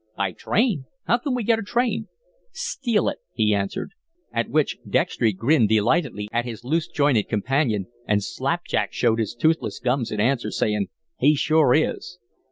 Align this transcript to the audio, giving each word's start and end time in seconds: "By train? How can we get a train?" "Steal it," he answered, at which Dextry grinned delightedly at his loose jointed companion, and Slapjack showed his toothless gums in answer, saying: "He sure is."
"By 0.17 0.31
train? 0.31 0.85
How 1.05 1.19
can 1.19 1.35
we 1.35 1.43
get 1.43 1.59
a 1.59 1.61
train?" 1.61 2.07
"Steal 2.51 3.07
it," 3.07 3.19
he 3.35 3.53
answered, 3.53 3.91
at 4.33 4.49
which 4.49 4.79
Dextry 4.89 5.31
grinned 5.31 5.69
delightedly 5.69 6.27
at 6.31 6.43
his 6.43 6.63
loose 6.63 6.87
jointed 6.87 7.29
companion, 7.29 7.85
and 8.07 8.23
Slapjack 8.23 8.93
showed 8.93 9.19
his 9.19 9.35
toothless 9.35 9.77
gums 9.79 10.11
in 10.11 10.19
answer, 10.19 10.49
saying: 10.49 10.87
"He 11.19 11.35
sure 11.35 11.75
is." 11.75 12.17